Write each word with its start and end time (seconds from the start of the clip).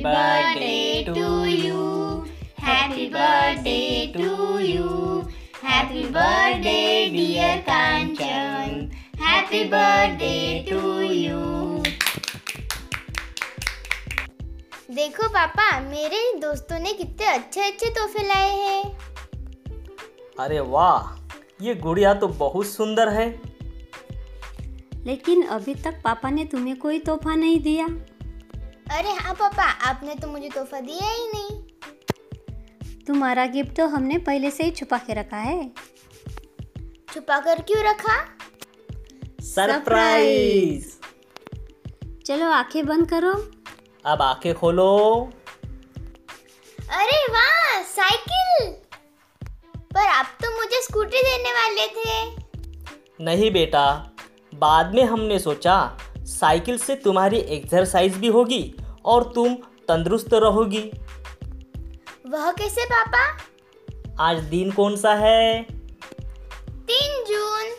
Happy 0.00 0.16
birthday 0.16 1.04
to 1.04 1.44
you. 1.46 2.24
Happy 2.56 3.10
birthday 3.10 4.10
to 4.14 4.58
you. 4.58 5.28
Happy 5.62 6.04
birthday, 6.06 7.10
dear 7.10 7.62
Kanchan. 7.66 8.90
Happy 9.18 9.68
birthday 9.68 10.64
to 10.64 10.80
you. 11.04 11.84
देखो 14.90 15.28
पापा 15.28 15.68
मेरे 15.80 16.22
दोस्तों 16.40 16.78
ने 16.78 16.92
कितने 16.92 17.26
अच्छे 17.26 17.60
अच्छे 17.62 17.90
तोहफे 17.90 18.26
लाए 18.28 18.50
हैं 18.50 18.84
अरे 20.40 20.60
वाह 20.74 21.64
ये 21.64 21.74
गुड़िया 21.84 22.14
तो 22.14 22.28
बहुत 22.40 22.66
सुंदर 22.66 23.08
है 23.18 23.28
लेकिन 25.06 25.42
अभी 25.58 25.74
तक 25.84 26.00
पापा 26.04 26.30
ने 26.30 26.44
तुम्हें 26.44 26.76
कोई 26.78 26.98
तोहफा 27.00 27.34
नहीं 27.34 27.60
दिया 27.62 27.86
अरे 28.90 29.10
हाँ 29.14 29.34
पापा 29.34 29.62
आपने 29.88 30.14
तो 30.14 30.28
मुझे 30.28 30.48
तोहफा 30.48 30.80
दिया 30.80 31.10
ही 31.10 31.26
नहीं। 31.28 31.58
तुम्हारा 33.06 33.46
गिफ्ट 33.46 33.76
तो 33.76 33.86
हमने 33.86 34.18
पहले 34.18 34.50
से 34.50 34.64
ही 34.64 34.70
छुपा 34.70 34.98
के 34.98 35.14
रखा 35.14 35.36
है। 35.36 35.68
छुपा 37.14 37.38
कर 37.40 37.62
क्यों 37.62 37.82
रखा? 37.84 38.16
सरप्राइज़ 39.40 40.88
चलो 42.26 42.50
आँखें 42.50 42.86
बंद 42.86 43.08
करो। 43.10 43.32
अब 44.04 44.22
आँखें 44.22 44.54
खोलो। 44.54 44.90
अरे 46.90 47.22
वाह 47.26 47.82
साइकिल! 47.82 48.70
पर 49.94 50.06
आप 50.06 50.36
तो 50.42 50.50
मुझे 50.58 50.82
स्कूटी 50.82 51.22
देने 51.22 51.52
वाले 51.52 51.86
थे। 51.96 53.24
नहीं 53.24 53.50
बेटा 53.50 54.12
बाद 54.54 54.94
में 54.94 55.04
हमने 55.04 55.38
सोचा 55.38 55.98
साइकिल 56.26 56.78
से 56.78 56.96
तुम्हारी 56.96 57.38
एक्सरसाइज 57.38 58.16
भी 58.16 58.26
होगी। 58.28 58.62
और 59.04 59.32
तुम 59.34 59.54
तंदुरुस्त 59.88 60.34
रहोगी। 60.34 60.90
वह 62.28 62.50
कैसे 62.52 62.84
पापा? 62.84 63.22
आज 64.20 64.38
दिन 64.44 64.70
कौन 64.70 64.96
सा 64.96 65.14
है? 65.14 65.62
तीन 66.62 67.24
जून। 67.24 67.74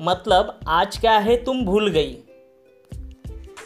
मतलब 0.00 0.60
आज 0.68 0.98
क्या 0.98 1.16
है 1.18 1.36
तुम 1.44 1.64
भूल 1.64 1.88
गई। 1.90 2.14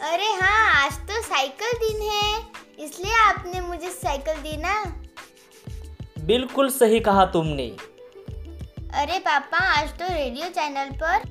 अरे 0.03 0.33
हाँ 0.33 0.85
आज 0.85 0.99
तो 1.09 1.21
साइकिल 1.23 1.73
दिन 1.79 2.01
है 2.03 2.39
इसलिए 2.79 3.13
आपने 3.15 3.61
मुझे 3.61 3.91
साइकिल 3.91 4.41
दी 4.43 4.57
ना 4.57 4.83
बिल्कुल 6.19 6.71
सही 6.71 7.01
कहा 7.01 7.25
तुमने। 7.27 7.67
अरे 8.95 9.19
पापा 9.19 9.59
आज 9.79 9.89
तो 9.99 10.13
रेडियो 10.15 10.49
चैनल 10.49 10.91
पर 11.03 11.29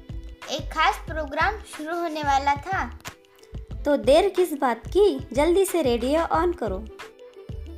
एक 0.52 0.72
खास 0.72 1.02
प्रोग्राम 1.08 1.58
शुरू 1.68 1.98
होने 1.98 2.24
वाला 2.24 2.56
था। 2.56 2.84
तो 3.86 3.96
देर 3.97 4.28
किस 4.30 4.53
बात 4.53 4.81
की? 4.88 5.03
जल्दी 5.34 5.64
से 5.66 5.81
रेडियो 5.81 6.22
ऑन 6.22 6.52
करो। 6.53 6.78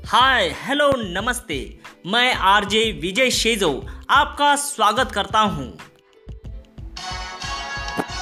हाय 0.05 0.49
हेलो 0.61 0.89
नमस्ते। 0.97 1.57
मैं 2.05 2.33
आरजे 2.33 2.81
विजय 3.01 3.29
शेजो 3.31 3.69
आपका 4.09 4.55
स्वागत 4.55 5.11
करता 5.11 5.39
हूँ। 5.39 5.77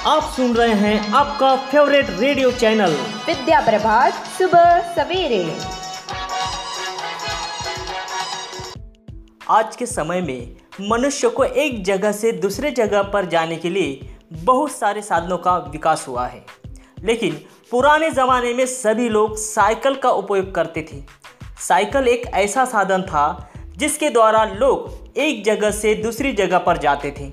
आप 0.05 0.31
सुन 0.35 0.53
रहे 0.53 0.73
हैं 0.73 1.11
आपका 1.11 1.55
favourite 1.55 2.09
radio 2.09 2.51
channel 2.51 2.91
Vidya 3.27 3.61
Prabhat 3.61 4.13
सुबह 4.37 4.79
सवेरे। 4.95 5.43
आज 9.49 9.75
के 9.75 9.85
समय 9.85 10.21
में 10.21 10.55
मनुष्य 10.81 11.29
को 11.29 11.43
एक 11.43 11.83
जगह 11.83 12.11
से 12.11 12.31
दूसरे 12.31 12.71
जगह 12.71 13.01
पर 13.03 13.25
जाने 13.25 13.55
के 13.55 13.69
लिए 13.69 14.17
बहुत 14.33 14.71
सारे 14.71 15.01
साधनों 15.01 15.37
का 15.37 15.57
विकास 15.57 16.05
हुआ 16.07 16.27
है। 16.27 16.45
लेकिन 17.03 17.41
पुराने 17.71 18.09
ज़माने 18.09 18.53
में 18.53 18.65
सभी 18.65 19.09
लोग 19.09 19.35
साइकिल 19.37 19.95
का 19.95 20.09
उपयोग 20.11 20.53
करते 20.55 20.81
थे। 20.93 20.97
साइकिल 21.59 22.07
एक 22.07 22.25
ऐसा 22.27 22.65
साधन 22.65 23.01
था 23.01 23.51
जिसके 23.77 24.09
द्वारा 24.09 24.43
लोग 24.45 25.17
एक 25.17 25.43
जगह 25.43 25.71
से 25.71 25.93
दूसरी 25.95 26.31
जगह 26.33 26.57
पर 26.57 26.77
जाते 26.77 27.11
थे। 27.11 27.31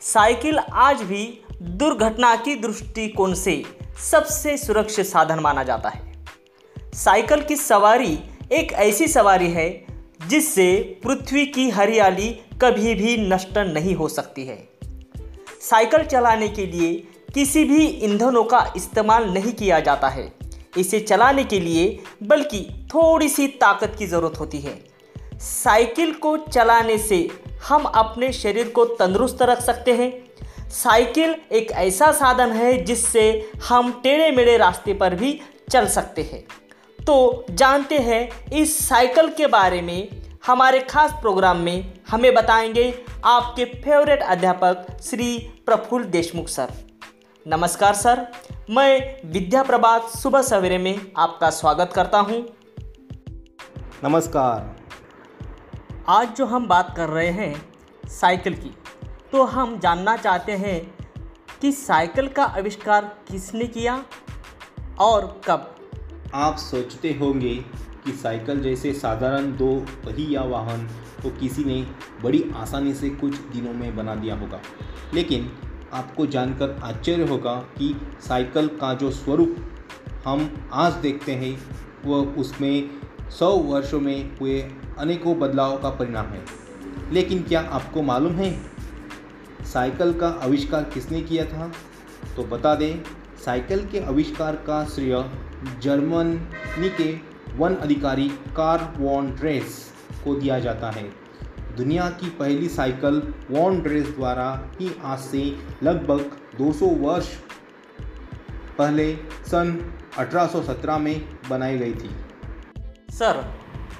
साइकिल 0.00 0.58
आज 0.58 1.02
भी 1.02 1.24
दुर्घटना 1.62 2.34
की 2.36 2.54
दृष्टिकोण 2.54 3.34
से 3.34 3.62
सबसे 4.10 4.56
सुरक्षित 4.56 5.06
साधन 5.06 5.40
माना 5.40 5.62
जाता 5.62 5.88
है। 5.88 6.24
साइकिल 6.94 7.42
की 7.42 7.56
सवारी 7.56 8.18
एक 8.52 8.72
ऐसी 8.72 9.08
सवारी 9.08 9.50
है 9.50 9.68
जिससे 10.28 11.00
पृथ्वी 11.04 11.46
की 11.46 11.70
हरियाली 11.70 12.30
कभी 12.62 12.94
भी 12.94 13.16
नष्ट 13.16 13.58
नहीं 13.58 13.94
हो 13.94 14.08
सकती 14.08 14.46
है। 14.46 14.68
साइकिल 15.60 16.02
चलाने 16.02 16.48
के 16.48 16.66
लिए 16.66 17.08
किसी 17.38 17.64
भी 17.64 17.86
ईंधनों 17.86 18.44
का 18.44 18.72
इस्तेमाल 18.76 19.24
नहीं 19.24 19.52
किया 19.52 19.80
जाता 19.80 20.08
है। 20.08 20.32
इसे 20.78 21.00
चलाने 21.00 21.44
के 21.44 21.60
लिए 21.60 22.02
बल्कि 22.22 22.88
थोड़ी 22.88 23.28
सी 23.28 23.46
ताकत 23.46 23.96
की 23.98 24.06
ज़रूरत 24.06 24.40
होती 24.40 24.58
है। 24.58 24.84
साइकिल 25.38 26.12
को 26.12 26.36
चलाने 26.36 26.98
से 26.98 27.30
हम 27.68 27.82
अपने 27.82 28.32
शरीर 28.32 28.68
को 28.68 28.84
तंदुरुस्त 28.84 29.42
रख 29.42 29.60
सकते 29.60 29.92
हैं। 29.92 30.24
साइकिल 30.70 31.36
एक 31.52 31.70
ऐसा 31.70 32.12
साधन 32.12 32.48
है 32.48 32.84
जिससे 32.84 33.50
हम 33.68 34.00
टेढ़े 34.02 34.30
मेढ़े 34.30 34.56
रास्ते 34.56 34.94
पर 34.94 35.14
भी 35.14 35.40
चल 35.70 35.86
सकते 35.86 36.22
हैं। 36.22 36.44
तो 37.06 37.44
जानते 37.50 37.98
हैं, 37.98 38.50
इस 38.52 38.88
साइकिल 38.88 39.28
के 39.28 39.46
बारे 39.46 39.82
में 39.82 40.08
हमारे 40.46 40.80
खास 40.80 41.12
प्रोग्राम 41.12 41.56
में 41.56 41.92
हमें 42.08 42.34
बताएँगे 42.34 43.02
आपके 43.24 43.64
फेवरेट 43.64 44.22
अध्यापक 44.22 44.86
श्री 45.02 45.38
प्रफुल्ल 45.66 46.04
देशमुख 46.04 46.48
सर। 46.48 46.87
नमस्कार 47.50 47.94
सर 47.94 48.20
मैं 48.70 49.30
विद्या 49.32 49.62
प्रभात 49.62 50.08
सुबह 50.10 50.42
सवेरे 50.42 50.78
में 50.78 51.12
आपका 51.16 51.48
स्वागत 51.50 51.90
करता 51.94 52.18
हूँ। 52.18 52.40
नमस्कार। 54.04 54.76
आज 56.08 56.34
जो 56.36 56.46
हम 56.46 56.66
बात 56.68 56.92
कर 56.96 57.08
रहे 57.08 57.28
हैं 57.28 57.54
साइकिल 58.08 58.54
की 58.54 58.74
तो 59.32 59.44
हम 59.44 59.78
जानना 59.78 60.16
चाहते 60.16 60.52
हैं 60.52 60.80
कि 61.60 61.72
साइकिल 61.72 62.28
का 62.28 62.44
आविष्कार 62.44 63.04
किसने 63.30 63.66
किया 63.66 64.04
और 65.00 65.40
कब? 65.46 65.74
आप 66.34 66.56
सोचते 66.56 67.12
होंगे 67.20 67.54
कि 68.04 68.12
साइकिल 68.12 68.60
जैसे 68.62 68.92
साधारण 68.92 69.56
दो 69.56 69.74
पहिया 70.04 70.42
वाहन 70.42 70.86
तो 71.22 71.30
किसी 71.30 71.64
ने 71.64 71.80
बड़ी 72.22 72.44
आसानी 72.56 72.94
से 72.94 73.10
कुछ 73.10 73.38
दिनों 73.52 73.72
में 73.72 73.96
बना 73.96 74.14
दिया 74.14 74.36
होगा। 74.36 74.60
लेकिन 75.14 75.50
आपको 75.92 76.26
जानकर 76.26 76.80
आश्चर्य 76.82 77.24
होगा 77.24 77.54
कि 77.54 77.94
साइकिल 78.20 78.68
का 78.68 78.94
जो 78.94 79.10
स्वरूप 79.10 79.56
हम 80.24 80.68
आज 80.72 80.92
देखते 80.92 81.32
हैं, 81.32 81.58
वह 82.04 82.26
उसमें 82.26 82.90
सौ 83.30 83.50
वर्षों 83.50 84.00
में 84.00 84.38
हुए 84.38 84.60
अनेकों 84.98 85.38
बदलाव 85.38 85.78
का 85.78 85.90
परिणाम 85.90 86.26
है। 86.26 86.44
लेकिन 87.12 87.42
क्या 87.42 87.60
आपको 87.60 88.02
मालूम 88.02 88.32
है, 88.32 88.60
साइकिल 89.64 90.12
का 90.12 90.28
आविष्कार 90.28 90.84
किसने 90.84 91.20
किया 91.20 91.44
था? 91.44 91.72
तो 92.36 92.44
बता 92.44 92.74
दें, 92.74 93.02
साइकिल 93.44 93.86
के 93.86 94.00
आविष्कार 94.00 94.56
का 94.56 94.84
श्रेय 94.84 95.24
जर्मनी 95.82 96.88
के 96.88 97.18
वन 97.56 97.74
अधिकारी 97.74 98.28
कार 98.28 98.94
वॉन 98.98 99.30
ड्रेस 99.30 99.92
को 100.24 100.34
दिया 100.34 100.58
जाता 100.58 100.90
है। 100.90 101.27
दुनिया 101.78 102.08
की 102.10 102.28
पहली 102.30 102.68
साइकिल 102.68 103.34
वॉन 103.50 103.80
ड्रेस 103.80 104.06
द्वारा 104.06 104.70
ही 104.80 104.90
आज 105.04 105.18
से 105.18 105.42
लगभग 105.82 106.30
200 106.58 106.86
वर्ष 107.00 107.26
पहले 108.78 109.04
सन 109.46 109.68
1817 110.18 110.98
में 110.98 111.28
बनाई 111.50 111.78
गई 111.78 111.92
थी। 111.92 112.10
सर 113.10 113.42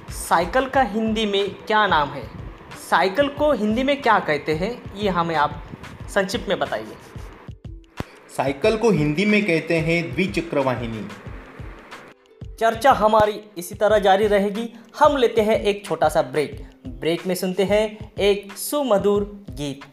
साइकिल 0.09 0.69
का 0.69 0.81
हिंदी 0.81 1.25
में 1.25 1.53
क्या 1.55 1.85
नाम 1.87 2.09
है? 2.09 2.23
साइकिल 2.89 3.27
को 3.27 3.51
हिंदी 3.53 3.83
में 3.83 4.01
क्या 4.01 4.19
कहते 4.19 4.55
हैं 4.55 4.71
ये 4.95 5.09
हमें 5.09 5.35
आप 5.35 5.63
संक्षिप्त 6.09 6.49
में 6.49 6.59
बताइए। 6.59 6.97
साइकिल 8.37 8.77
को 8.77 8.91
हिंदी 8.91 9.25
में 9.25 9.41
कहते 9.45 9.77
हैं 9.79 10.11
द्विचक्र 10.13 10.59
वाहिनी 10.59 11.07
चर्चा 12.59 12.91
हमारी 12.91 13.39
इसी 13.57 13.75
तरह 13.75 13.99
जारी 13.99 14.27
रहेगी। 14.27 14.73
हम 14.99 15.17
लेते 15.17 15.41
हैं 15.41 15.59
एक 15.61 15.85
छोटा 15.85 16.09
सा 16.09 16.21
ब्रेक। 16.21 16.69
ब्रेक 16.99 17.25
में 17.27 17.35
सुनते 17.35 17.63
हैं 17.63 17.85
एक 18.19 18.51
सुमधुर 18.57 19.21
गीत। 19.49 19.83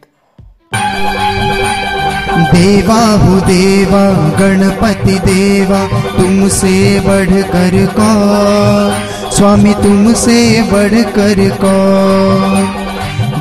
देवा 2.53 2.99
हो 3.21 3.39
देवा, 3.41 4.01
गणपति 4.39 5.17
देवा, 5.25 5.79
तुमसे 6.17 6.73
बढ़कर 6.99 7.85
कौन 7.99 9.31
स्वामी 9.31 9.73
तुमसे 9.73 10.39
बढ़कर 10.71 11.49
कौन 11.63 12.67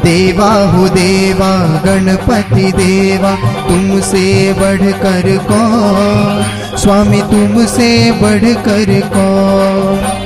देवा 0.05 0.53
हो 0.73 0.89
देवा, 0.89 1.51
गणपति 1.85 2.73
देवा, 2.73 3.35
तुमसे 3.69 4.53
बढ़कर 4.53 5.37
कौन 5.49 6.77
स्वामी 6.79 7.21
तुमसे 7.31 7.91
बढ़कर 8.23 9.01
कौन 9.15 10.25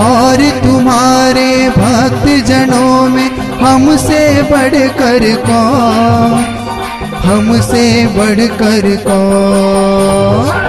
और 0.00 0.40
तुम्हारे 0.62 1.68
भक्त 1.68 2.26
जनों 2.46 3.08
में 3.08 3.30
हमसे 3.60 4.42
बढ़कर 4.42 5.24
कौन? 5.46 6.44
हमसे 7.24 8.06
बढ़कर 8.06 8.96
कौन? 9.06 10.59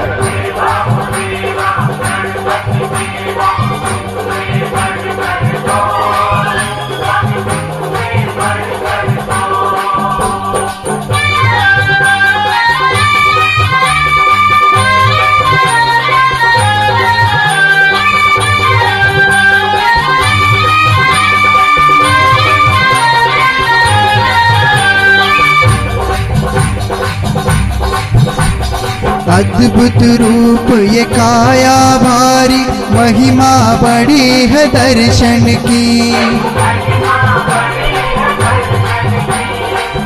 अद्भुत 29.41 30.03
रूप 30.21 30.67
ये 30.91 31.03
काया 31.03 31.77
भारी 31.97 32.59
महिमा 32.91 33.53
बड़ी 33.75 34.45
है 34.45 34.65
दर्शन 34.67 35.45
की। 35.65 36.11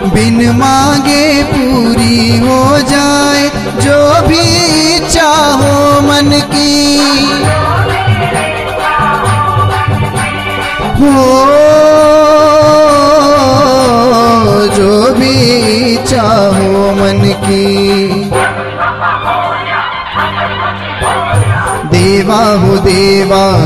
बिन 0.09 0.39
मांगे 0.51 1.43
पूरी 1.43 2.37
हो 2.37 2.77
जाए, 2.89 3.49
जो 3.81 3.97
भी 4.27 4.41
इच्छा 4.95 5.29
हो 5.61 6.01
मन 6.01 6.31
की। 6.53 6.75
हो 10.99 11.64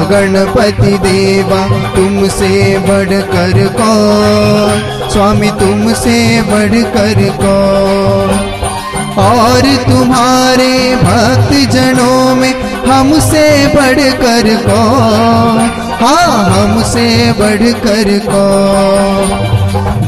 गणपति 0.09 0.97
देवा, 0.97 1.91
तुमसे 1.95 2.77
बढ़कर 2.77 3.67
कौन? 3.67 5.09
स्वामी, 5.09 5.49
तुमसे 5.49 6.41
बढ़कर 6.41 7.29
कौन? 7.29 8.49
और 9.23 9.61
तुम्हारे 9.61 10.95
भक्त 10.95 11.71
जनों 11.71 12.35
में 12.35 12.53
हमसे 12.87 13.67
बढ़कर 13.67 14.55
कौन? 14.55 15.71
हाँ 16.01 16.49
हमसे 16.49 17.31
बढ़कर 17.31 18.19
कौन? 18.19 19.58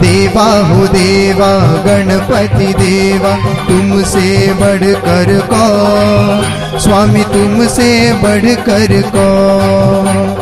देवा 0.01 0.45
हो 0.67 0.87
देवा 0.87 1.51
गणपति 1.85 2.73
देवा 2.73 3.35
तुमसे 3.67 4.53
बढ़कर 4.61 5.39
कौन 5.47 6.79
स्वामी 6.79 7.23
तुमसे 7.33 7.91
बढ़कर 8.23 9.01
कौन 9.11 10.39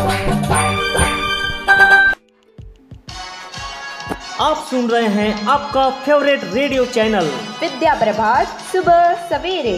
आप 4.42 4.66
सुन 4.70 4.88
रहे 4.90 5.08
हैं 5.08 5.48
आपका 5.48 5.90
favourite 6.04 6.44
radio 6.54 6.86
channel 6.86 7.26
Vidya 7.62 7.94
Prabhat 7.96 8.62
सुबह 8.72 9.28
सवेरे। 9.30 9.78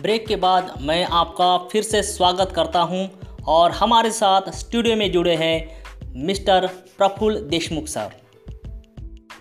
ब्रेक 0.00 0.26
के 0.26 0.36
बाद 0.36 0.72
मैं 0.80 1.04
आपका 1.20 1.56
फिर 1.72 1.82
से 1.82 2.02
स्वागत 2.02 2.52
करता 2.56 2.80
हूँ। 2.80 3.04
और 3.46 3.70
हमारे 3.70 4.10
साथ 4.10 4.42
स्टूडियो 4.50 4.96
में 4.96 5.12
जुड़े 5.12 5.36
हैं 5.36 5.82
mister 6.26 6.66
Praful 6.98 7.40
Deshmukh 7.40 7.86
sir. 7.86 8.10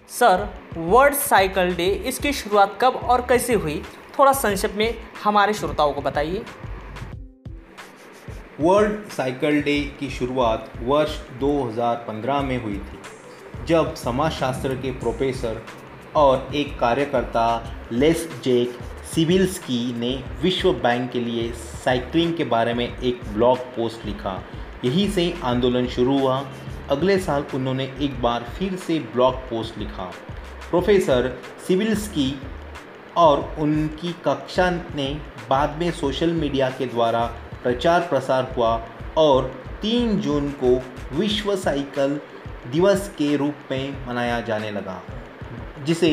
Sir 0.09 0.49
world 0.77 1.13
cycle 1.13 1.75
day 1.75 1.85
इसकी 1.85 2.33
शुरुआत 2.33 2.77
कब 2.81 2.95
और 2.95 3.21
कैसे 3.21 3.53
हुई? 3.53 3.83
थोड़ा 4.19 4.33
संक्षेप 4.33 4.73
में 4.75 4.93
हमारे 5.23 5.53
श्रोताओं 5.53 5.93
को 5.93 6.01
बताइए। 6.01 6.43
वर्ल्ड 8.59 9.09
साइकिल 9.09 9.61
डे 9.61 9.97
की 9.99 10.09
शुरुआत 10.09 10.71
वर्ष 10.83 11.21
2015 11.39 12.41
में 12.41 12.63
हुई 12.63 12.77
थी 12.77 12.99
जब 13.65 13.95
समाजशास्त्र 13.95 14.75
के 14.75 14.91
प्रोफेसर 14.91 15.65
और 16.15 16.49
एक 16.55 16.79
कार्यकर्ता 16.79 17.75
लेस 17.91 18.41
जेक 18.43 18.79
सिविल्सकी 19.15 19.93
ने 19.93 20.09
विश्व 20.41 20.71
बैंक 20.73 21.09
के 21.11 21.19
लिए 21.19 21.51
साइकिलिंग 21.83 22.33
के 22.37 22.43
बारे 22.43 22.73
में 22.73 22.85
एक 22.85 23.19
ब्लॉग 23.33 23.57
पोस्ट 23.75 24.05
लिखा। 24.05 24.33
यहीं 24.85 25.07
से 25.09 25.23
आंदोलन 25.43 25.85
शुरू 25.87 26.17
हुआ। 26.19 26.39
अगले 26.89 27.17
साल 27.19 27.45
उन्होंने 27.53 27.83
एक 28.01 28.21
बार 28.21 28.43
फिर 28.57 28.75
से 28.77 28.97
ब्लॉग 29.13 29.35
पोस्ट 29.49 29.77
लिखा। 29.77 30.11
प्रोफेसर 30.69 31.31
सिविल्सकी 31.67 32.27
और 33.17 33.55
उनकी 33.59 34.11
कक्षा 34.25 34.69
ने 34.71 35.07
बाद 35.49 35.77
में 35.79 35.89
सोशल 35.91 36.31
मीडिया 36.33 36.69
के 36.69 36.85
द्वारा 36.85 37.25
प्रचार 37.63 38.01
प्रसार 38.01 38.53
हुआ 38.57 38.75
और 39.17 39.51
3 39.81 40.19
जून 40.21 40.49
को 40.63 40.81
विश्व 41.17 41.55
साइकिल 41.55 42.19
दिवस 42.71 43.09
के 43.17 43.35
रूप 43.35 43.71
में 43.71 44.07
मनाया 44.07 44.39
जाने 44.41 44.71
लगा, 44.71 45.01
जिसे 45.85 46.09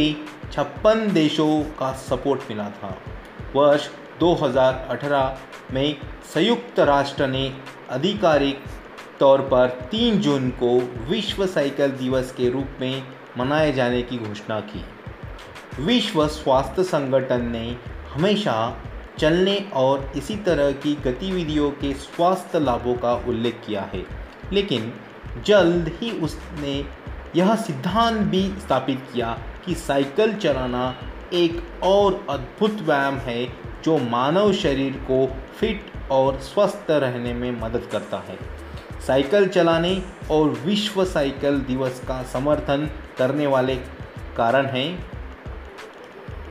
छप्पन 0.53 1.09
देशों 1.13 1.63
का 1.79 1.93
सपोर्ट 1.99 2.41
मिला 2.49 2.69
था। 2.71 2.97
वर्ष 3.55 3.89
2018 4.21 5.39
में 5.73 5.97
संयुक्त 6.25 6.81
राष्ट्र 6.81 7.27
ने 7.27 7.53
आधिकारिक 7.91 8.65
तौर 9.21 9.41
पर 9.53 9.69
3 9.93 10.19
जून 10.21 10.49
को 10.63 10.71
विश्व 11.11 11.47
साइकिल 11.47 11.91
दिवस 11.93 12.33
के 12.33 12.49
रूप 12.51 12.77
में 12.81 13.03
मनाए 13.39 13.73
जाने 13.73 14.03
की 14.03 14.19
घोषणा 14.19 14.59
की। 14.63 14.85
विश्व 15.81 16.27
स्वास्थ्य 16.29 16.85
संगठन 16.85 17.47
ने 17.51 17.65
हमेशा 18.15 18.57
चलने 19.19 19.57
और 19.75 20.11
इसी 20.17 20.37
तरह 20.47 20.73
की 20.83 20.95
गतिविधियों 21.05 21.71
के 21.71 21.93
स्वास्थ्य 21.95 22.61
लाभों 22.61 22.95
का 22.95 23.15
उल्लेख 23.29 23.61
किया 23.67 23.83
है, 23.95 24.05
लेकिन 24.53 24.93
जल्द 25.47 25.91
ही 26.01 26.11
उसने 26.21 26.85
यह 27.37 27.55
सिद्धांत 27.57 28.21
भी 28.21 28.47
स्थापित 28.61 29.07
किया 29.13 29.37
कि 29.67 29.75
साइकिल 29.75 30.37
चलाना 30.37 30.95
एक 31.33 31.83
और 31.83 32.27
अद्भुत 32.31 32.71
व्यायाम 32.71 33.15
है 33.15 33.45
जो 33.85 33.99
मानव 33.99 34.53
शरीर 34.53 34.93
को 34.93 35.37
फिट 35.61 35.93
और 36.11 36.39
स्वस्थ 36.39 36.91
रहने 36.91 37.35
में 37.35 37.61
मदद 37.61 37.89
करता 37.93 38.19
है। 38.19 38.39
साइकिल 39.07 39.49
चलाने 39.49 40.03
और 40.31 40.49
विश्व 40.49 41.05
साइकिल 41.05 41.61
दिवस 41.61 42.01
का 42.09 42.23
समर्थन 42.23 42.91
करने 43.19 43.47
वाले 43.47 43.77
कारण 44.37 44.67
हैं। 44.67 45.07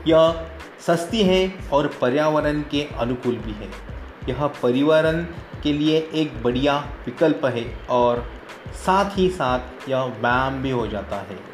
यह 0.06 0.46
सस्ती 0.86 1.22
है 1.22 1.54
और 1.72 1.86
पर्यावरण 2.00 2.60
के 2.60 2.88
अनुकूल 2.98 3.36
भी 3.36 3.52
है। 3.52 3.68
यह 4.28 4.46
पर्यावरण 4.46 5.24
के 5.62 5.72
लिए 5.72 6.10
एक 6.14 6.42
बढ़िया 6.42 6.78
विकल्प 7.06 7.44
है 7.44 7.78
और 7.90 8.32
साथ 8.74 9.18
ही 9.18 9.28
साथ 9.28 9.88
यह 9.88 10.02
व्यायाम 10.02 10.62
भी 10.62 10.70
हो 10.70 10.86
जाता 10.86 11.16
है। 11.16 11.51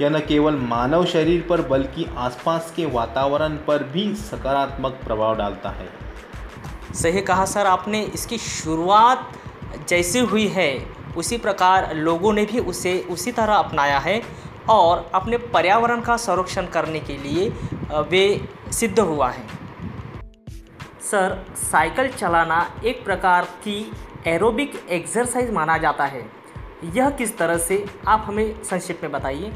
यह 0.00 0.10
न 0.10 0.18
केवल 0.20 0.54
मानव 0.58 1.04
शरीर 1.04 1.46
पर, 1.50 1.60
बल्कि 1.62 2.06
आसपास 2.16 2.72
के 2.76 2.86
वातावरण 2.86 3.56
पर 3.66 3.82
भी 3.84 4.14
सकारात्मक 4.14 4.92
प्रभाव 5.04 5.36
डालता 5.36 5.70
है। 5.70 5.88
सही 6.94 7.20
कहा 7.20 7.44
सर 7.44 7.66
आपने। 7.66 8.02
इसकी 8.04 8.38
शुरुआत 8.38 9.30
जैसे 9.88 10.20
हुई 10.20 10.46
है, 10.48 10.70
उसी 11.16 11.36
प्रकार 11.38 11.94
लोगों 11.96 12.32
ने 12.32 12.44
भी 12.44 12.58
उसे 12.60 12.98
उसी 13.10 13.32
तरह 13.32 13.54
अपनाया 13.54 13.98
है 13.98 14.20
और 14.68 15.10
अपने 15.14 15.38
पर्यावरण 15.54 16.00
का 16.00 16.16
संरक्षण 16.16 16.66
करने 16.66 17.00
के 17.00 17.16
लिए 17.18 17.48
वे 18.10 18.48
सिद्ध 18.72 18.98
हुआ 19.00 19.28
है। 19.30 19.46
सर, 21.02 21.44
साइकिल 21.56 22.08
चलाना 22.08 22.58
एक 22.84 23.04
प्रकार 23.04 23.44
की 23.64 23.92
एरोबिक 24.26 24.74
एक्सरसाइज 24.90 25.50
माना 25.50 25.76
जाता 25.78 26.04
है। 26.04 26.24
यह 26.94 27.10
किस 27.10 27.36
तरह 27.38 27.58
से, 27.58 27.84
आप 28.08 28.24
हमें 28.26 28.62
संक्षिप्त 28.64 29.02
में 29.02 29.12
बताइए। 29.12 29.52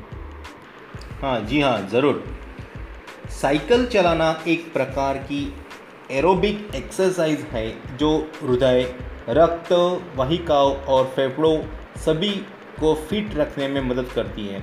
हाँ 1.23 1.39
जी 1.41 1.61
हाँ 1.61 1.79
ज़रूर। 1.93 2.23
साइकिल 3.31 3.87
चलाना 3.87 4.31
एक 4.49 4.73
प्रकार 4.73 5.17
की 5.21 5.41
एरोबिक 6.11 6.75
एक्सरसाइज 6.75 7.41
है 7.53 7.97
जो 7.97 8.11
हृदय 8.43 8.83
रक्त 9.29 9.73
वाहिकाओं 10.17 10.75
और 10.75 11.05
फेफड़ों 11.17 11.57
सभी 12.05 12.31
को 12.81 12.95
फिट 13.09 13.35
रखने 13.37 13.69
में 13.69 13.81
मदद 13.81 14.11
करती 14.15 14.47
है। 14.47 14.63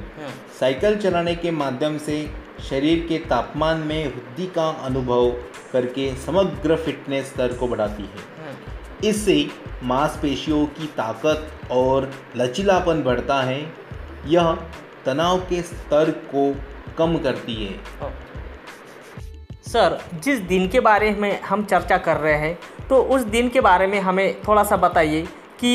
साइकिल 0.59 0.95
चलाने 0.97 1.35
के 1.35 1.51
माध्यम 1.51 1.97
से 1.97 2.17
शरीर 2.69 3.05
के 3.07 3.17
तापमान 3.27 3.79
में 3.79 4.07
वृद्धि 4.07 4.47
का 4.47 4.69
अनुभव 4.85 5.29
करके 5.73 6.09
समग्र 6.15 6.75
फिटनेस 6.75 7.25
स्तर 7.25 7.53
को 7.53 7.67
बढ़ाती 7.67 8.03
है। 8.03 9.09
इससे 9.09 9.37
मांसपेशियों 9.83 10.65
की 10.67 10.87
ताकत 10.97 11.69
और 11.71 12.11
लचीलापन 12.37 13.03
बढ़ता 13.03 13.41
है। 13.41 13.61
यह 14.27 14.57
तनाव 15.05 15.39
के 15.39 15.61
स्तर 15.61 16.11
को 16.33 16.43
कम 16.97 17.17
करती 17.17 17.55
है। 17.55 18.13
सर 19.63 19.97
जिस 20.23 20.39
दिन 20.39 20.67
के 20.67 20.79
बारे 20.79 21.11
में 21.11 21.41
हम 21.41 21.63
चर्चा 21.65 21.97
कर 21.97 22.17
रहे 22.17 22.37
हैं 22.37 22.57
तो 22.89 23.01
उस 23.05 23.21
दिन 23.29 23.49
के 23.49 23.61
बारे 23.61 23.87
में 23.87 23.99
हमें 23.99 24.41
थोड़ा 24.41 24.63
सा 24.63 24.77
बताइए 24.77 25.21
कि 25.59 25.73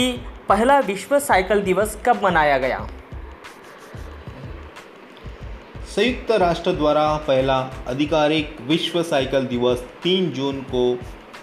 पहला 0.48 0.78
विश्व 0.80 1.18
साइकिल 1.18 1.60
दिवस 1.62 1.98
कब 2.06 2.24
मनाया 2.24 2.58
गया? 2.58 2.88
संयुक्त 5.86 6.30
राष्ट्र 6.32 6.72
द्वारा 6.72 7.04
पहला 7.28 7.56
आधिकारिक 7.88 8.56
विश्व 8.60 9.02
साइकिल 9.02 9.46
दिवस 9.46 9.84
3 10.02 10.30
जून 10.32 10.60
को 10.64 10.82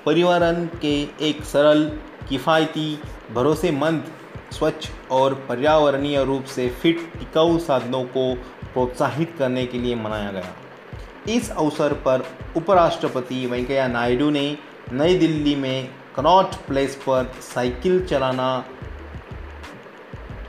पर्यावरण 0.05 0.65
के 0.81 0.93
एक 1.21 1.43
सरल 1.43 1.83
किफ़ायती 2.29 2.99
भरोसेमंद 3.33 4.03
स्वच्छ 4.51 4.89
और 5.11 5.33
पर्यावरणीय 5.49 6.23
रूप 6.23 6.43
से 6.45 6.67
फिट 6.81 6.99
टिकाऊ 7.19 7.57
साधनों 7.59 8.03
को 8.07 8.33
प्रोत्साहित 8.73 9.35
करने 9.39 9.65
के 9.65 9.79
लिए 9.79 9.95
मनाया 9.95 10.31
गया। 10.31 10.53
इस 11.29 11.49
अवसर 11.51 11.93
पर 12.05 12.23
उपराष्ट्रपति 12.57 13.45
वेंकैया 13.45 13.87
नायडू 13.87 14.29
ने 14.29 14.57
नई 14.91 15.17
दिल्ली 15.17 15.55
में 15.55 15.89
कनॉट 16.15 16.55
प्लेस 16.67 16.95
पर 17.07 17.31
साइकिल 17.43 18.05
चलाना 18.05 18.49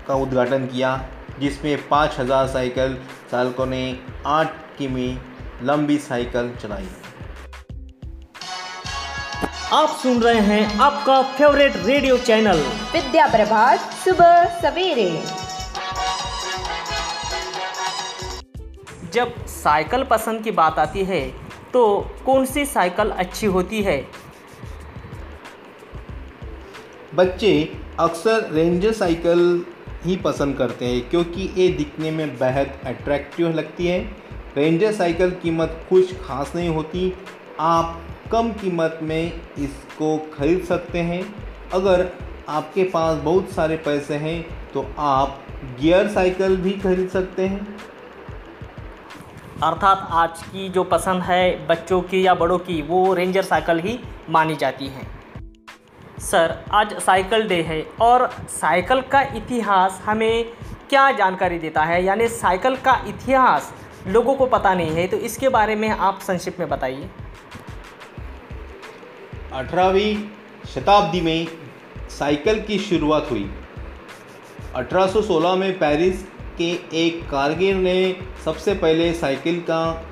का 0.06 0.14
उद्घाटन 0.14 0.66
किया, 0.66 1.08
जिसमें 1.40 1.88
पाँच 1.88 2.18
हज़ार 2.18 2.46
साइकिल, 2.48 2.96
चालकों 3.30 3.66
ने 3.66 3.98
आठ 4.26 4.54
किमी 4.78 5.18
लंबी 5.62 5.98
साइकिल 5.98 6.54
चलाई। 6.56 6.88
आप 9.72 9.88
सुन 10.02 10.20
रहे 10.22 10.40
हैं 10.40 10.78
आपका 10.78 11.20
favourite 11.22 11.72
radio 11.76 12.16
channel 12.18 12.60
Vidya 12.92 13.26
Prabhat 13.26 13.78
सुबह 13.94 14.44
सवेरे। 14.60 15.10
जब 19.12 19.34
साइकिल 19.46 20.04
पसंद 20.04 20.42
की 20.44 20.50
बात 20.50 20.78
आती 20.78 21.04
है 21.04 21.20
तो 21.72 21.84
कौन 22.26 22.46
सी 22.46 22.66
साइकिल 22.66 23.10
अच्छी 23.10 23.46
होती 23.46 23.82
है? 23.82 23.98
बच्चे 27.14 27.52
अक्सर 28.00 28.50
रेंजर 28.52 28.92
साइकिल 28.92 29.64
ही 30.04 30.16
पसंद 30.16 30.56
करते 30.56 30.84
हैं 30.84 31.08
क्योंकि 31.10 31.52
ये 31.56 31.68
दिखने 31.68 32.10
में 32.10 32.28
बेहद 32.38 32.78
अट्रैक्टिव 32.86 33.48
लगती 33.48 33.86
है। 33.86 34.00
रेंजर 34.56 34.92
साइकिल 34.92 35.30
कीमत 35.42 35.80
कुछ 35.90 36.14
खास 36.20 36.52
नहीं 36.54 36.68
होती। 36.68 37.12
आप 37.60 38.04
कम 38.32 38.50
कीमत 38.52 38.98
में 39.02 39.32
इसको 39.58 40.16
खरीद 40.32 40.64
सकते 40.64 40.98
हैं। 41.00 41.22
अगर 41.72 42.06
आपके 42.48 42.84
पास 42.84 43.18
बहुत 43.18 43.50
सारे 43.50 43.76
पैसे 43.76 44.14
हैं 44.16 44.40
तो 44.72 44.86
आप 44.98 45.38
गियर 45.80 46.08
साइकिल 46.08 46.56
भी 46.56 46.72
खरीद 46.72 47.08
सकते 47.08 47.46
हैं। 47.46 47.76
अर्थात 49.62 50.06
आज 50.12 50.42
की 50.42 50.68
जो 50.68 50.84
पसंद 50.86 51.22
है 51.22 51.66
बच्चों 51.66 52.00
की 52.02 52.26
या 52.26 52.34
बड़ों 52.34 52.58
की, 52.58 52.80
वो 52.82 53.14
रेंजर 53.14 53.42
साइकिल 53.42 53.78
ही 53.78 53.98
मानी 54.30 54.56
जाती 54.56 54.86
है। 54.86 55.06
सर, 56.20 56.54
आज 56.72 56.92
साइकिल 56.98 57.48
डे 57.48 57.60
है 57.62 57.82
और 58.00 58.28
साइकिल 58.50 59.00
का 59.02 59.20
इतिहास 59.36 60.00
हमें 60.04 60.44
क्या 60.90 61.10
जानकारी 61.12 61.58
देता 61.58 61.82
है? 61.82 62.04
यानी 62.04 62.28
साइकिल 62.28 62.76
का 62.76 63.00
इतिहास 63.08 63.72
लोगों 64.06 64.34
को 64.34 64.46
पता 64.48 64.74
नहीं 64.74 64.90
है 64.90 65.06
तो 65.06 65.16
इसके 65.18 65.48
बारे 65.48 65.74
में 65.76 65.88
आप 65.90 66.20
संक्षिप्त 66.20 66.60
में 66.60 66.68
बताइए। 66.68 67.08
अठारहवीं 69.52 70.16
शताब्दी 70.74 71.20
में 71.20 71.46
साइकिल 72.10 72.60
की 72.62 72.78
शुरुआत 72.78 73.28
हुई। 73.30 73.50
1816 74.76 75.54
में 75.56 75.78
पेरिस 75.78 76.22
के 76.58 76.70
एक 76.94 77.30
कारगिर 77.30 77.76
ने 77.76 78.16
सबसे 78.44 78.74
पहले 78.74 79.12
साइकिल 79.14 79.60
का 79.60 80.06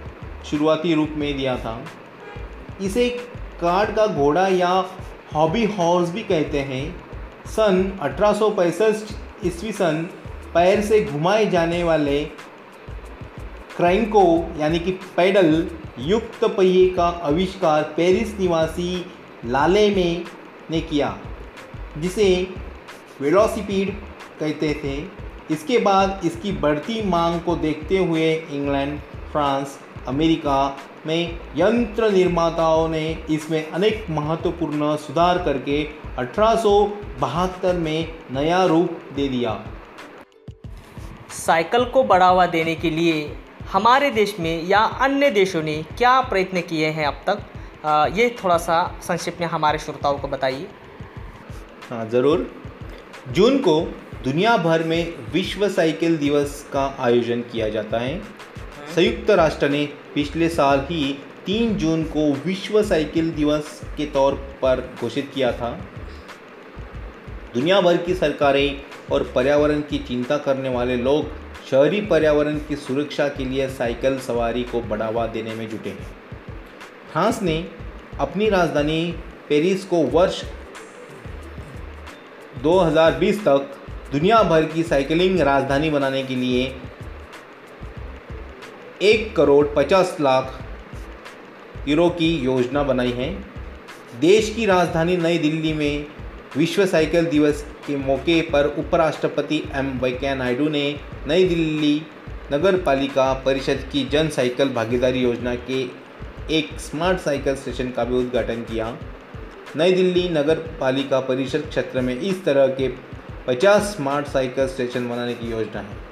शुरुआती 0.51 0.95
रूप 0.95 1.11
में 1.17 1.37
दिया 1.37 1.57
था। 1.57 1.85
इसे 2.81 3.09
कार्ड 3.61 3.95
का 3.97 4.07
घोड़ा 4.07 4.49
या 4.49 4.85
हॉबी 5.35 5.65
हॉर्स 5.65 6.11
भी 6.11 6.23
कहते 6.23 6.61
हैं। 6.61 6.85
सन 7.47 7.99
अठारह 8.01 8.87
ईस्वी 9.47 9.73
सन 9.73 10.09
पैर 10.55 10.81
से 10.81 11.05
घुमाए 11.05 11.47
जाने 11.47 11.83
वाले 11.85 12.25
क्राइंको, 13.77 14.55
यानी 14.59 14.79
कि 14.79 14.91
पैडल, 14.91 15.71
युक्त 15.99 16.45
पहिए 16.45 16.89
का 16.89 17.07
आविष्कार 17.07 17.83
पेरिस 17.83 18.39
निवासी 18.39 19.07
लाले 19.47 19.89
में 19.91 20.25
ने 20.71 20.81
किया, 20.83 21.17
जिसे 21.99 22.27
वेलोसिपीड 23.21 23.91
कहते 24.41 24.73
थे। 24.75 24.97
इसके 25.51 25.79
बाद 25.79 26.21
इसकी 26.25 26.53
बढ़ती 26.53 27.03
मांग 27.09 27.41
को 27.41 27.55
देखते 27.57 27.99
हुए 27.99 28.33
इंग्लैंड, 28.35 28.99
फ्रांस, 29.33 29.79
अमेरिका 30.09 30.77
में 31.07 31.39
यंत्र 31.57 32.11
निर्माताओं 32.11 32.89
ने 32.89 33.07
इसमें 33.31 33.71
अनेक 33.71 34.07
महत्वपूर्ण 34.11 34.97
सुधार 34.97 35.39
करके 35.39 35.83
अठारह 36.19 36.55
सौ 36.55 36.73
बहत्तर 37.21 37.77
में 37.77 38.15
नया 38.33 38.65
रूप 38.65 39.01
दे 39.17 39.29
दिया। 39.29 39.59
साइकिल 41.37 41.85
को 41.85 42.03
बढ़ावा 42.05 42.47
देने 42.47 42.75
के 42.75 42.91
लिए 42.91 43.37
हमारे 43.73 44.11
देश 44.11 44.35
में 44.41 44.65
या 44.65 44.81
अन्य 45.01 45.31
देशों 45.31 45.63
ने 45.63 45.83
क्या 45.99 46.21
प्रयत्न 46.23 46.61
किए 46.61 46.89
हैं 46.89 47.07
अब 47.07 47.23
तक? 47.27 47.39
ये 47.87 48.29
थोड़ा 48.43 48.57
सा 48.59 48.77
संक्षिप्त 49.03 49.41
में 49.41 49.47
हमारे 49.47 49.79
श्रोताओं 49.79 50.19
को 50.19 50.29
बताइए। 50.29 50.67
हाँ 51.91 52.09
ज़रूर। 52.11 52.47
जून 53.29 53.59
को 53.59 53.81
दुनिया 54.25 54.57
भर 54.57 54.83
में 54.85 55.15
विश्व 55.33 55.69
साइकिल 55.69 56.17
दिवस 56.17 56.65
का 56.73 56.85
आयोजन 57.01 57.41
किया 57.43 57.69
जाता 57.69 57.99
है। 57.99 58.19
संयुक्त 58.95 59.31
राष्ट्र 59.31 59.69
ने 59.69 59.85
पिछले 60.15 60.49
साल 60.49 60.81
ही 60.81 61.13
तीन 61.47 61.77
जून 61.77 62.03
को 62.07 62.31
विश्व 62.47 62.83
साइकिल 62.83 63.31
दिवस 63.31 63.81
के 63.97 64.07
तौर 64.07 64.35
पर 64.63 64.81
घोषित 65.01 65.31
किया 65.35 65.53
था। 65.53 65.71
दुनिया 67.55 67.81
भर 67.81 67.97
की 67.97 68.15
सरकारें 68.15 68.81
और 69.13 69.31
पर्यावरण 69.35 69.81
की 69.81 69.99
चिंता 69.99 70.39
करने 70.39 70.69
वाले 70.69 70.97
लोग 70.97 71.31
शहरी 71.71 72.01
पर्यावरण 72.01 72.59
की 72.59 72.77
सुरक्षा 72.77 73.29
के 73.29 73.45
लिए 73.45 73.69
साइकिल 73.69 74.19
सवारी 74.19 74.63
को 74.63 74.81
बढ़ावा 74.81 75.27
देने 75.27 75.55
में 75.55 75.69
जुटे 75.69 75.91
हैं। 75.91 76.16
फ्रांस 77.17 77.39
ने 77.43 77.55
अपनी 78.21 78.49
राजधानी 78.49 79.15
पेरिस 79.49 79.85
को 79.85 79.97
वर्ष 79.97 80.43
2020 82.65 83.39
तक 83.41 83.79
दुनिया 84.13 84.43
भर 84.43 84.65
की 84.65 84.83
साइकिलिंग 84.83 85.41
राजधानी 85.41 85.91
बनाने 85.91 86.23
के 86.23 86.35
लिए 86.35 86.67
एक 89.03 89.35
करोड़ 89.37 89.67
पचास 89.77 90.17
लाख 90.21 90.61
यूरो 91.89 92.09
की 92.11 92.31
योजना 92.37 92.83
बनाई 92.83 93.13
है। 93.13 93.33
देश 94.21 94.55
की 94.57 94.67
राजधानी 94.67 95.17
नई 95.17 95.39
दिल्ली 95.39 95.73
में 95.73 96.07
विश्व 96.57 96.87
साइकिल 96.87 97.27
दिवस 97.27 97.67
के 97.87 97.97
मौके 97.97 98.41
पर 98.43 98.75
उपराष्ट्रपति 98.79 99.63
एम 99.75 99.99
वेंकैया 100.03 100.35
नायडू 100.35 100.69
ने 100.69 100.89
नई 101.29 101.49
दिल्ली 101.49 102.01
नगर 102.53 102.83
पालिका 102.83 103.33
परिषद 103.47 103.89
की 103.93 104.05
जन 104.05 104.29
साइकिल 104.29 104.69
भागीदारी 104.69 105.23
योजना 105.23 105.55
के 105.71 106.06
एक 106.51 106.69
स्मार्ट 106.81 107.19
साइकिल 107.19 107.57
स्टेशन 107.57 107.91
का 107.91 108.05
भी 108.05 108.15
उद्घाटन 108.15 108.63
किया। 108.63 108.87
नई 109.77 109.93
दिल्ली 109.93 110.29
नगर 110.29 110.59
पालिका 110.81 111.21
परिषद 111.21 111.67
क्षेत्र 111.69 112.01
में 112.01 112.15
इस 112.15 112.45
तरह 112.45 112.67
के 112.81 112.89
50 113.47 113.83
स्मार्ट 113.95 114.27
साइकिल 114.27 114.69
स्टेशन 114.69 115.09
बनाने 115.09 115.35
की 115.35 115.51
योजना 115.51 115.81
है। 115.81 116.05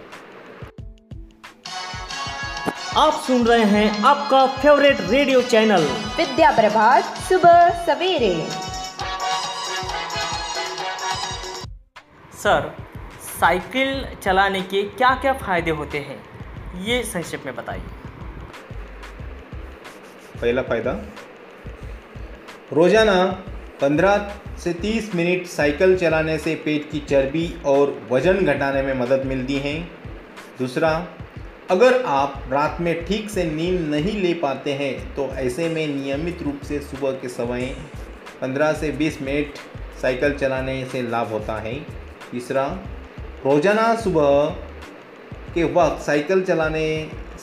आप 2.96 3.22
सुन 3.26 3.46
रहे 3.46 3.64
हैं 3.64 4.02
आपका 4.04 4.46
favourite 4.56 5.00
radio 5.00 5.42
channel. 5.42 5.86
Vidya 6.16 6.50
Prabhat 6.50 7.16
सुबह 7.28 7.84
सवेरे। 7.86 8.34
सर 12.42 12.72
साइकिल 13.40 14.06
चलाने 14.22 14.60
के 14.62 14.82
क्या 14.82 15.14
क्या 15.14 15.32
फ़ायदे 15.38 15.70
होते 15.72 15.98
हैं 15.98 16.22
ये 16.84 17.02
संक्षेप 17.04 17.42
में 17.46 17.54
बताइए। 17.56 17.93
पहला 20.34 20.62
फ़ायदा। 20.62 20.92
रोज़ाना 22.72 23.16
15 23.80 24.30
से 24.58 24.72
30 24.74 25.14
मिनट 25.14 25.46
साइकिल 25.48 25.96
चलाने 25.98 26.38
से 26.38 26.54
पेट 26.64 26.90
की 26.90 27.00
चर्बी 27.00 27.48
और 27.66 27.98
वज़न 28.10 28.44
घटाने 28.44 28.82
में 28.82 28.94
मदद 28.96 29.24
मिलती 29.26 29.58
है। 29.58 29.74
दूसरा, 30.58 30.90
अगर 31.70 32.02
आप 32.04 32.42
रात 32.52 32.80
में 32.80 33.04
ठीक 33.06 33.30
से 33.30 33.44
नींद 33.46 33.80
नहीं 33.90 34.20
ले 34.22 34.32
पाते 34.40 34.72
हैं 34.72 35.14
तो 35.14 35.28
ऐसे 35.36 35.68
में 35.68 35.86
नियमित 35.88 36.42
रूप 36.42 36.60
से 36.64 36.78
सुबह 36.82 37.12
के 37.12 37.28
समय 37.30 37.74
15 38.40 38.72
से 38.74 38.90
20 38.94 39.20
मिनट 39.22 39.58
साइकिल 40.02 40.34
चलाने 40.34 40.84
से 40.92 41.02
लाभ 41.02 41.32
होता 41.32 41.56
है। 41.58 41.74
तीसरा, 42.30 42.66
रोज़ाना 43.44 43.94
सुबह 43.96 44.56
के 45.54 45.64
वक्त 45.74 46.02
साइकिल 46.02 46.42
चलाने 46.44 46.86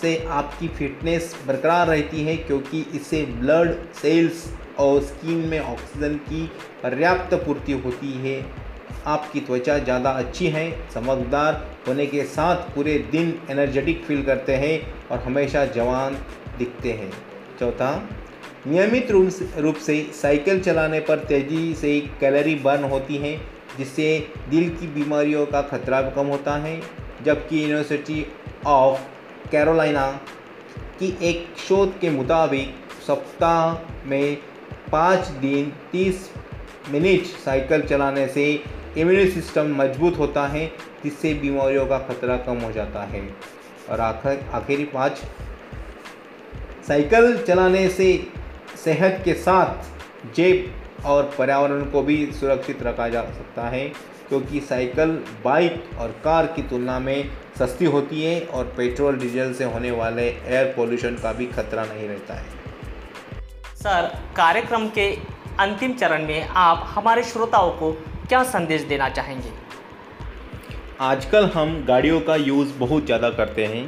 से 0.02 0.16
आपकी 0.32 0.68
फिटनेस 0.70 1.36
बरकरार 1.48 1.88
रहती 1.88 2.24
है 2.24 2.36
क्योंकि 2.38 2.86
इससे 2.96 3.22
ब्लड 3.40 3.76
सेल्स 3.94 4.48
और 4.80 5.02
स्किन 5.04 5.38
में 5.50 5.60
ऑक्सीजन 5.60 6.16
की 6.26 6.46
पर्याप्त 6.84 7.34
पूर्ति 7.46 7.72
होती 7.80 8.12
है। 8.20 8.44
आपकी 9.08 9.40
त्वचा 9.40 9.78
ज़्यादा 9.80 10.10
अच्छी 10.12 10.48
है 10.48 10.70
चमकदार 10.90 11.54
होने 11.88 12.06
के 12.06 12.24
साथ 12.28 12.56
पूरे 12.76 12.98
दिन 13.12 13.34
एनर्जेटिक 13.52 14.04
फील 14.06 14.24
करते 14.24 14.56
हैं 14.56 14.76
और 15.12 15.20
हमेशा 15.20 15.66
जवान 15.68 16.18
दिखते 16.58 16.92
हैं। 16.92 17.12
चौथा, 17.60 17.92
नियमित 18.68 19.12
रूप 19.12 19.76
से 19.78 20.02
साइकिल 20.14 20.60
चलाने 20.62 21.00
पर 21.00 21.20
तेज़ी 21.26 21.74
से 21.76 22.00
कैलोरी 22.20 22.56
बर्न 22.58 22.84
होती 22.84 23.18
है, 23.18 23.36
जिससे 23.78 24.08
दिल 24.50 24.70
की 24.72 24.88
बीमारियों 24.94 25.46
का 25.46 25.62
खतरा 25.64 26.02
कम 26.12 26.28
होता 26.28 26.56
है, 26.58 26.80
जबकि 27.26 27.64
यूनिवर्सिटी 27.64 28.26
ऑफ़ 28.68 29.00
कैरोलिना 29.52 30.12
की 31.00 31.18
एक 31.24 31.48
शोध 31.68 32.00
के 32.00 32.10
मुताबिक 32.10 32.76
सप्ताह 33.08 33.92
में 34.10 34.38
पाँच 34.92 35.28
दिन, 35.28 35.74
तीस 35.92 36.32
मिनट 36.90 37.24
साइकिल 37.24 37.82
चलाने 37.82 38.28
से 38.28 38.64
इम्यून 38.98 39.30
सिस्टम 39.30 39.76
मज़बूत 39.76 40.18
होता 40.18 40.48
है, 40.48 40.72
जिससे 41.04 41.34
बीमारियों 41.34 41.86
का 41.86 41.98
खतरा 41.98 42.38
कम 42.38 42.58
हो 42.58 42.72
जाता 42.72 43.04
है। 43.04 43.36
और 43.90 44.00
आखिर, 44.00 44.46
आखिरी 44.54 44.84
पाँच। 44.84 45.22
साइकिल 46.88 47.38
चलाने 47.38 47.90
से 47.90 48.28
सेहत 48.86 49.22
के 49.26 49.34
साथ 49.34 49.86
जेब 50.36 50.74
और 51.06 51.36
पर्यावरण 51.38 51.86
को 51.86 52.02
भी 52.02 52.32
सुरक्षित 52.32 52.84
रखा 52.84 53.10
जा 53.10 53.22
सकता 53.22 53.70
है। 53.70 53.94
क्योंकि 54.32 54.60
साइकिल 54.62 55.10
बाइक 55.44 55.90
और 56.00 56.10
कार 56.24 56.46
की 56.48 56.62
तुलना 56.64 56.98
में 57.00 57.30
सस्ती 57.60 57.86
होती 57.88 58.22
है 58.24 58.40
और 58.48 58.66
पेट्रोल 58.78 59.18
डीजल 59.20 59.54
से 59.54 59.64
होने 59.66 59.92
वाले 59.94 60.28
एयर 60.28 60.74
पोल्यूशन 60.76 61.16
का 61.24 61.32
भी 61.34 61.46
खतरा 61.48 61.84
नहीं 61.86 62.08
रहता 62.08 62.34
है। 62.34 62.46
सर 63.78 64.08
कार्यक्रम 64.38 64.88
के 64.90 65.08
अंतिम 65.60 65.94
चरण 65.94 66.26
में 66.28 66.48
आप 66.60 66.86
हमारे 66.90 67.24
श्रोताओं 67.24 67.72
को 67.72 67.92
क्या 68.28 68.44
संदेश 68.46 68.82
देना 68.84 69.10
चाहेंगे? 69.10 69.52
आजकल 71.02 71.46
हम 71.50 71.84
गाड़ियों 71.86 72.20
का 72.22 72.36
यूज़ 72.38 72.74
बहुत 72.80 73.06
ज़्यादा 73.06 73.30
करते 73.32 73.66
हैं 73.66 73.84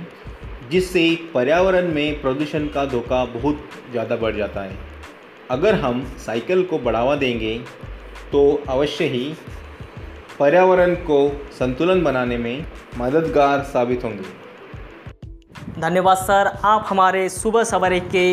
जिससे 0.71 1.03
पर्यावरण 1.33 1.87
में 1.93 2.21
प्रदूषण 2.21 2.67
का 2.67 2.85
धोखा 2.87 3.23
बहुत 3.31 3.69
ज़्यादा 3.91 4.15
बढ़ 4.17 4.35
जाता 4.35 4.61
है। 4.61 4.77
अगर 5.51 5.75
हम 5.75 6.03
साइकिल 6.19 6.63
को 6.63 6.79
बढ़ावा 6.81 7.15
देंगे 7.15 7.57
तो 8.31 8.43
अवश्य 8.69 9.05
ही 9.07 9.25
पर्यावरण 10.39 10.93
को 11.09 11.27
संतुलन 11.59 12.03
बनाने 12.03 12.37
में 12.37 12.65
मददगार 12.97 13.63
साबित 13.63 14.03
होंगे। 14.03 14.41
धन्यवाद 15.79 16.17
सर 16.17 16.47
आप 16.65 16.85
हमारे 16.87 17.27
सुबह 17.29 17.63
सवेरे 17.63 17.99
के 18.15 18.25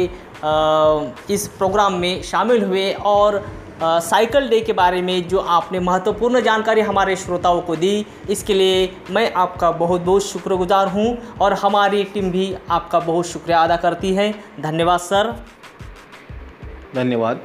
इस 1.35 1.47
प्रोग्राम 1.59 1.95
में 1.95 2.23
शामिल 2.23 2.65
हुए 2.65 2.93
और 3.07 3.45
साइकिल 3.83 4.49
डे 4.49 4.61
के 4.61 4.73
बारे 4.73 5.03
में 5.03 5.29
जो 5.29 5.39
आपने 5.39 5.81
महत्वपूर्ण 5.81 6.41
जानकारी 6.41 6.81
हमारे 6.81 7.15
श्रोताओं 7.17 7.61
को 7.61 7.77
दी 7.77 8.07
इसके 8.31 8.55
लिए 8.55 8.91
मैं 9.11 9.33
आपका 9.35 9.71
बहुत 9.73 10.01
बहुत 10.01 10.25
शुक्रगुजार 10.25 10.89
हूँ 10.89 11.07
और 11.41 11.53
हमारी 11.53 12.03
टीम 12.05 12.31
भी 12.31 12.55
आपका 12.71 13.01
बहुत 13.01 13.27
शुक्रिया 13.27 13.63
अदा 13.65 13.77
करती 13.77 14.15
है। 14.15 14.33
धन्यवाद 14.61 15.01
सर। 15.01 15.33
धन्यवाद। 16.95 17.43